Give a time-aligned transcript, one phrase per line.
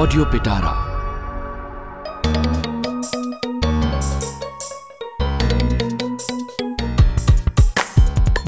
[0.00, 0.76] Audio પિટારા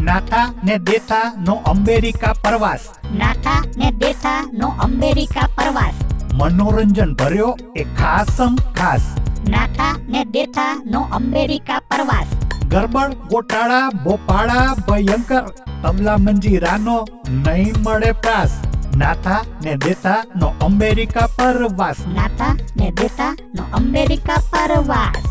[0.02, 2.80] Natha ને દેથા નો America પ્રવાસ.
[3.14, 5.94] નાથા ને દેથા નો અમેરિકા પ્રવાસ.
[6.32, 9.02] મનોરંજન ભર્યો એ ખાસમ ખાસ.
[9.48, 12.26] નાથા ને દેથા નો અમેરિકા પ્રવાસ.
[12.68, 15.42] ગરબડ ગોટાળા બોપાળા ભયંકર.
[15.82, 18.63] તબલા મંજીરાનો નહીં મળે પ્રાસ.
[19.00, 22.00] નાથા ને દેતા નો અમેરિકા પરવાસ.
[22.16, 25.24] નાતા ને દેતા નો અમેરિકા પરવાસ.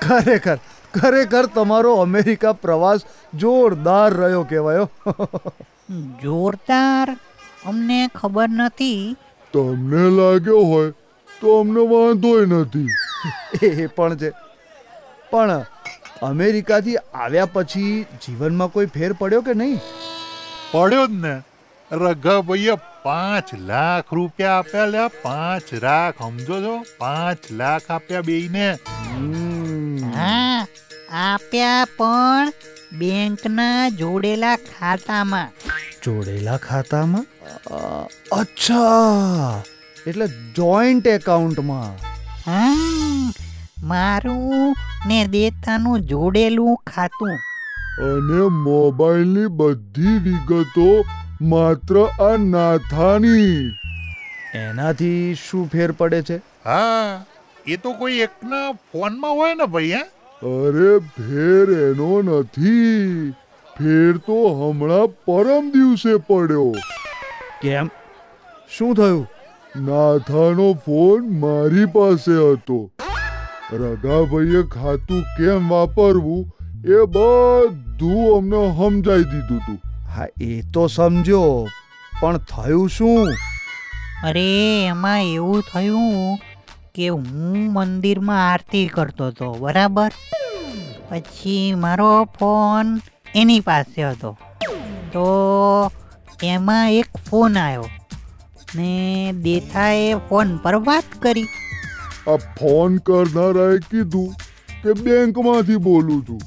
[0.00, 0.58] ખરેખર
[0.94, 4.86] ખરેખર તમારો અમેરિકા પ્રવાસ જોરદાર રહ્યો કહેવાયો
[6.24, 7.08] જોરદાર?
[7.66, 9.16] અમને ખબર નથી.
[9.54, 10.92] તમને લાગ્યો હોય
[11.40, 12.90] તો અમને વાંધોય નથી.
[13.62, 14.30] એ પણ છે.
[15.30, 15.64] પણ
[16.22, 19.80] અમેરિકાથી આવ્યા પછી જીવનમાં કોઈ ફેર પડ્યો કે નહીં?
[20.72, 21.42] પડ્યો જ ને.
[21.92, 26.84] રઘાભાઈએ પાંચ લાખ રૂપિયા આપ્યા લ્યા પાંચ લાખ સમજો છો?
[26.98, 28.78] પાંચ લાખ આપ્યા બેયને.
[29.10, 30.66] હમ, હા
[31.12, 32.52] આપ્યા પણ
[32.98, 35.50] બેંકના જોડેલા ખાતામાં.
[36.02, 37.26] જોડેલા ખાતામાં?
[38.32, 39.62] અચ્છા.
[40.06, 42.11] એટલે જોઈન્ટ એકાઉન્ટમાં.
[42.46, 43.32] હા
[43.82, 44.74] મારું
[45.06, 47.30] ને દેતાનું જોડેલું ખાતું.
[47.98, 51.04] અને મોબાઈલની બધી વિગતો
[51.40, 53.70] માત્ર આ નાથાની.
[54.54, 56.36] એનાથી શું ફેર પડે છે?
[56.36, 57.24] હા
[57.66, 60.02] એ તો કોઈ એકના ફોનમાં હોય ને ભાઈ હે?
[60.46, 63.30] અરે ફેર એનો નથી.
[63.78, 66.74] ફેર તો હમણાં પરમ દિવસે પડ્યો.
[67.62, 67.90] કેમ?
[68.78, 69.28] શું થયું?
[69.76, 72.90] નાથાનો ફોન મારી પાસે હતો.
[73.72, 79.78] રઘાભાઈએ ખાતું કેમ વાપરવું એ બધું અમને સમજાઈ દીધું તું.
[80.08, 81.66] હા એ તો સમજો
[82.20, 83.28] પણ થયું શું?
[84.24, 86.38] અરે એમાં એવું થયું
[86.94, 90.12] કે હું મંદિરમાં આરતી કરતો હતો બરાબર?
[91.08, 93.00] પછી મારો ફોન
[93.34, 94.38] એની પાસે હતો.
[95.12, 95.26] તો
[96.42, 97.84] એમાં એક ફોન આવ્યો.
[98.76, 101.44] ને દેથાએ ફોન પર વાત કરી.
[102.28, 104.34] આ ફોન કરનારાએ કીધું
[104.82, 106.40] કે બેંકમાંથી બોલું છું.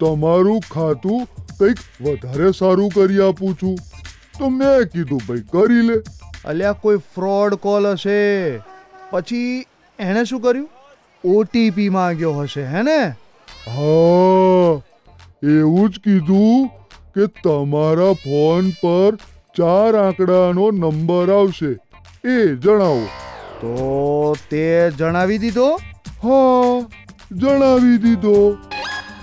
[0.00, 1.24] તમારું ખાતું
[1.58, 3.76] કંઈક વધારે સારું કરી આપું છું.
[4.38, 5.94] તો મેં કીધું ભાઈ કરી લે.
[6.44, 8.58] અલ્યા કોઈ ફ્રોડ કોલ હશે?
[9.10, 9.66] પછી
[9.98, 10.70] એણે શું કર્યું?
[11.24, 13.00] ઓટીપી માંગ્યો હશે હે ને?
[13.66, 14.80] હા
[15.42, 16.66] એવું જ કીધું
[17.14, 19.18] કે તમારા ફોન પર
[19.56, 21.70] ચાર આંકડાનો નંબર આવશે.
[22.24, 23.06] એ જણાવો.
[23.60, 25.68] તો તે જણાવી દીધો?
[26.22, 26.86] હા
[27.32, 28.36] જણાવી દીધો.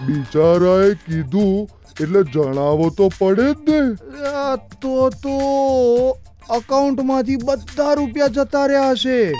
[0.06, 1.70] બિચારાએ કીધું
[2.02, 3.80] એટલે જણાવો તો પડે જ ને.
[4.28, 5.38] આ તો તો
[6.50, 9.32] અકાઉન્ટમાંથી બધા રૂપિયા જતા રહ્યા હશે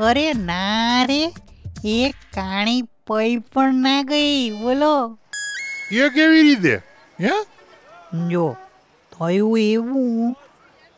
[0.00, 1.20] અરે ના રે
[1.84, 5.18] એક કાણી પઈ પણ ના ગઈ બોલો.
[5.92, 6.80] એ કેવી રીતે?
[7.20, 7.30] હે?
[8.28, 8.56] જો
[9.18, 10.34] થયું એવું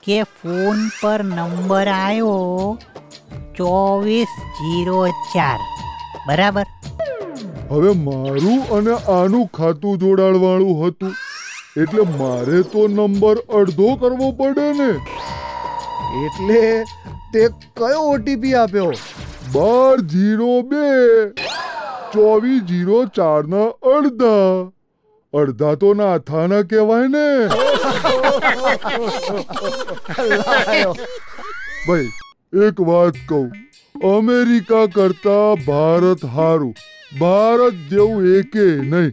[0.02, 2.78] કે ફોન પર નંબર આવ્યો
[3.56, 5.58] ચોવીસ જીરો ચાર.
[6.26, 6.64] બરાબર?
[7.70, 11.14] હવે મારું અને આનું ખાતું જોડાણવાળું હતું.
[11.76, 14.90] એટલે મારે તો નંબર અડધો કરવો પડે ને.
[16.24, 16.84] એટલે
[17.34, 18.92] તે કયો ઓટીપી આપ્યો?
[19.52, 20.84] બાર જીરો બે
[22.12, 23.64] ચોવીસ જીરો ચાર ના
[23.94, 24.70] અડધા.
[25.34, 27.48] અડધા તો નાથાના કહેવાય ને.
[31.86, 32.08] ભાઈ,
[32.66, 33.50] એક વાત કહું.
[34.14, 36.74] અમેરિકા કરતા ભારત હારું.
[37.18, 39.12] ભારત જેવું એકે નહીં.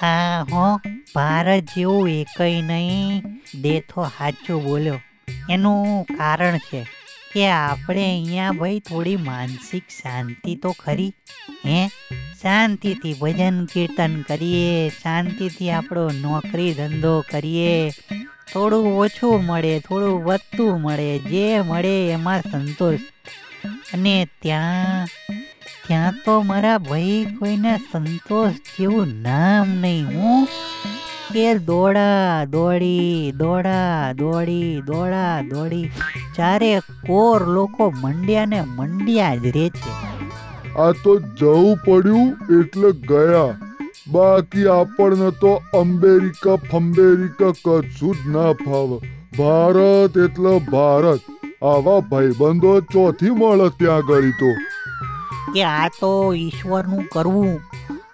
[0.00, 0.80] હા, હો,
[1.14, 3.22] ભારત જેવું એકય નહીં.
[3.62, 5.00] દેથો સાચું બોલ્યો.
[5.50, 6.86] એનું કારણ છે
[7.34, 11.12] કે આપણે અહીંયા ભાઈ થોડી માનસિક શાંતિ તો ખરી,
[11.66, 11.90] હે?
[12.42, 17.90] શાંતિથી ભજન કીર્તન કરીએ, શાંતિથી આપણો નોકરી ધંધો કરીએ.
[18.52, 23.00] થોડું ઓછું મળે, થોડું વધતું મળે, જે મળે એમાં સંતોષ.
[23.94, 25.08] અને ત્યાં
[25.86, 30.48] ત્યાં તો મારા ભાઈ કોઈને સંતોષ જેવું નામ નહીં, હું
[31.34, 35.90] કે દોડા, દોડી દોડા દોડી દોડા, દોડી.
[36.36, 40.09] ચારે કોર લોકો મંડ્યા ને મંડ્યા જ રહે છે.
[40.80, 42.28] આ તો જવું પડ્યું
[42.60, 43.58] એટલે ગયા.
[44.12, 48.98] બાકી આપણને તો અમેરિકા ફંબેરિકા કશું જ ના ફાવે.
[49.38, 51.20] ભારત એટલે ભારત.
[51.64, 54.50] આવા ભાઈબંધો ચોથી મળે ત્યાં ગળી તો.
[55.54, 57.60] કે આ તો ઈશ્વરનું કરવું.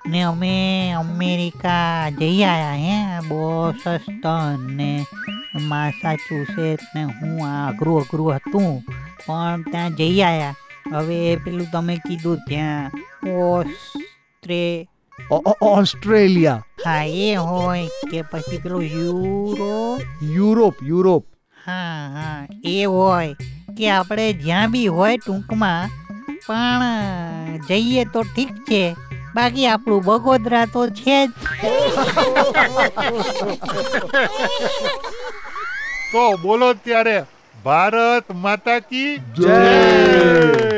[0.07, 5.07] ને અમે અમેરિકા જઈ આવ્યા હે, બોસ્ટન ને
[5.61, 8.85] માસાચુસેટ ને હું આ અઘરું અઘરું હતું.
[9.27, 10.55] પણ ત્યાં જઈ આવ્યા
[10.93, 12.91] હવે પેલું તમે કીધું ત્યાં
[13.37, 14.87] ઓસ્ટ્રે
[15.61, 16.63] ઓસ્ટ્રેલિયા.
[16.85, 19.99] હા એ હોય કે પછી પેલું યુરો
[20.37, 21.25] યુરોપ યુરોપ.
[21.67, 23.35] હા હા એ હોય
[23.77, 25.91] કે આપણે જ્યાં બી હોય ટૂંકમાં
[26.47, 28.83] પણ જઈએ તો ઠીક છે.
[29.35, 31.33] બાકી આપણું બગોદરા તો છે જ.
[36.13, 37.19] તો બોલો ત્યારે
[37.65, 40.76] ભારત માતા કી જય.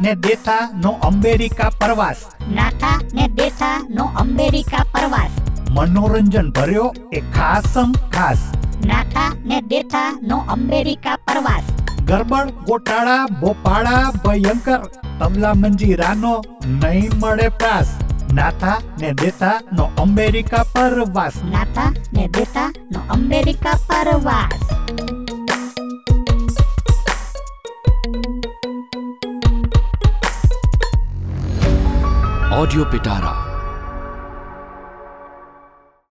[0.00, 2.16] ને દેથા નો અમેરિકા પ્રવાસ.
[2.50, 5.30] નાથા ને દેથા નો અમેરિકા પ્રવાસ.
[5.70, 8.38] મનોરંજન ભર્યો એ ખાસમ ખાસ.
[8.84, 11.62] નાથા ને દેથા નો અમેરિકા પ્રવાસ.
[12.04, 14.78] ગરબડ ગોટાળા બોપાળા ભયંકર.
[15.20, 17.88] તબલા મંજીરાનો નહીં મળે પ્રાસ.
[18.32, 21.32] નાથા ને દેથા નો અમેરિકા પ્રવાસ.
[21.44, 24.63] નાથા ને દેથા નો અમેરિકા પ્રવાસ.
[32.64, 33.43] ઓડિયો પિટારા